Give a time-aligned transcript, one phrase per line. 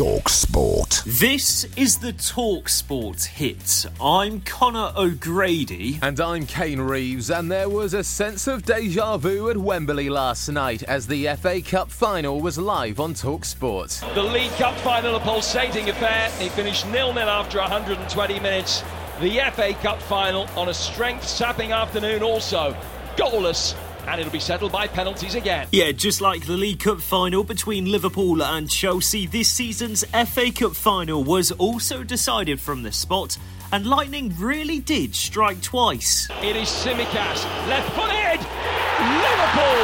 [0.00, 1.02] Talk Sport.
[1.04, 3.84] This is the Talk Sport hit.
[4.00, 5.98] I'm Connor O'Grady.
[6.00, 10.48] And I'm Kane Reeves, and there was a sense of deja vu at Wembley last
[10.48, 14.02] night as the FA Cup final was live on Talk Sport.
[14.14, 16.30] The League Cup final, a pulsating affair.
[16.40, 18.82] It finished nil-nil after 120 minutes.
[19.20, 22.74] The FA Cup final on a strength-sapping afternoon also.
[23.16, 23.74] Goalless
[24.10, 25.68] and it'll be settled by penalties again.
[25.72, 30.74] Yeah, just like the League Cup final between Liverpool and Chelsea, this season's FA Cup
[30.74, 33.38] final was also decided from the spot,
[33.72, 36.28] and lightning really did strike twice.
[36.42, 38.89] It is Tsimikas, left footed!
[39.00, 39.80] Liverpool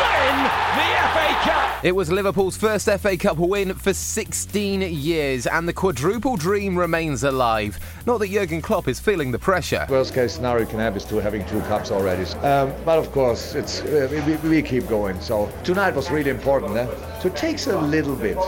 [0.00, 0.36] win
[0.74, 1.84] the FA Cup!
[1.84, 7.24] It was Liverpool's first FA Cup win for 16 years, and the quadruple dream remains
[7.24, 7.78] alive.
[8.06, 9.86] Not that Jurgen Klopp is feeling the pressure.
[9.90, 12.24] Worst case scenario you can have is to having two cups already.
[12.40, 15.20] Um, but of course, it's uh, we, we, keep going.
[15.20, 16.74] So tonight was really important.
[16.74, 16.86] Eh?
[17.20, 18.38] So it takes a little bit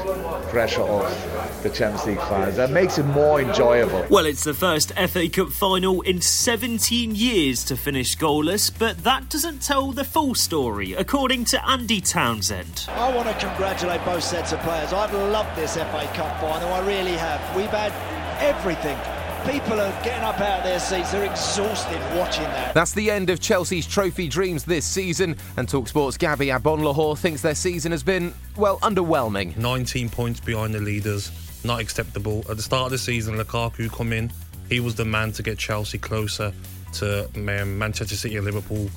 [0.48, 2.56] pressure off the Champions League finals.
[2.56, 4.06] That makes it more enjoyable.
[4.08, 9.28] Well, it's the first FA Cup final in 17 years to finish goalless, but that
[9.28, 12.87] doesn't tell the full story, according to Andy Townsend.
[12.89, 14.93] I want to congratulate both sets of players.
[14.93, 17.57] I've loved this FA Cup final, I really have.
[17.57, 17.93] We've had
[18.41, 18.98] everything
[19.47, 21.13] people are getting up out of their seats.
[21.13, 22.75] They're exhausted watching that.
[22.75, 25.37] That's the end of Chelsea's trophy dreams this season.
[25.57, 29.57] And Talksport's Gabby Agbonlahor thinks their season has been, well, underwhelming.
[29.57, 31.31] 19 points behind the leaders.
[31.65, 32.45] Not acceptable.
[32.51, 34.33] At the start of the season, Lukaku come in.
[34.69, 36.53] He was the man to get Chelsea closer
[36.95, 38.89] to um, Manchester City and Liverpool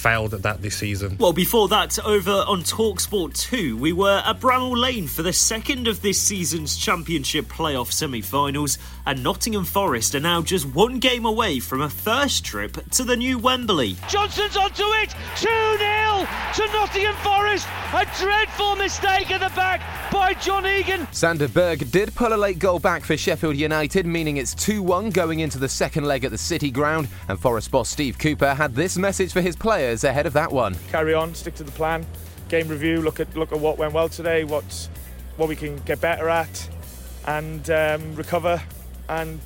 [0.00, 1.16] failed at that this season.
[1.18, 5.86] Well, before that, over on Talksport 2, we were at Bramall Lane for the second
[5.86, 11.26] of this season's Championship playoff semi finals, and Nottingham Forest are now just one game
[11.26, 13.96] away from a first trip to the new Wembley.
[14.08, 15.14] Johnson's onto it!
[15.36, 17.68] 2 0 to Nottingham Forest!
[17.92, 21.08] A dreadful mistake at the back by John Egan.
[21.12, 25.10] Sander Berge did pull a late goal back for Sheffield United, meaning it's 2 1
[25.10, 28.74] going into the second leg at the City ground, and Forest boss Steve Cooper had
[28.74, 30.76] this message for his players players ahead of that one.
[30.90, 32.06] Carry on, stick to the plan.
[32.48, 34.88] Game review, look at look at what went well today, what
[35.36, 36.68] what we can get better at,
[37.26, 38.62] and um, recover
[39.08, 39.40] and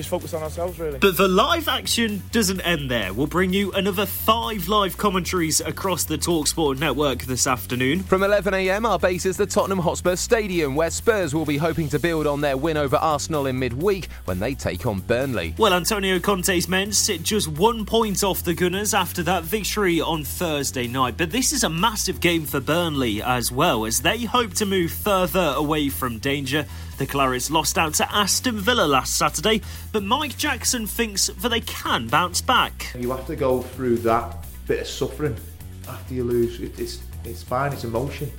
[0.00, 0.98] just focus on ourselves, really.
[0.98, 3.12] But the live action doesn't end there.
[3.12, 8.02] We'll bring you another five live commentaries across the Talksport network this afternoon.
[8.04, 11.98] From 11am, our base is the Tottenham Hotspur Stadium, where Spurs will be hoping to
[11.98, 15.54] build on their win over Arsenal in midweek when they take on Burnley.
[15.58, 20.24] Well, Antonio Conte's men sit just one point off the Gunners after that victory on
[20.24, 21.18] Thursday night.
[21.18, 24.92] But this is a massive game for Burnley as well, as they hope to move
[24.92, 26.64] further away from danger.
[27.00, 31.62] The Clarets lost out to Aston Villa last Saturday, but Mike Jackson thinks that they
[31.62, 32.94] can bounce back.
[32.94, 35.34] You have to go through that bit of suffering
[35.88, 36.60] after you lose.
[36.60, 38.30] It's, it's fine, it's emotion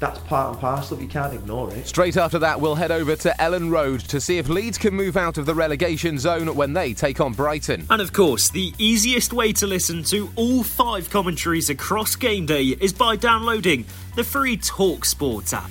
[0.00, 1.00] that's part and parcel.
[1.00, 1.86] You can't ignore it.
[1.86, 5.16] Straight after that, we'll head over to Elland Road to see if Leeds can move
[5.16, 7.84] out of the relegation zone when they take on Brighton.
[7.90, 12.76] And of course, the easiest way to listen to all five commentaries across game day
[12.80, 15.70] is by downloading the free Talk Sports app.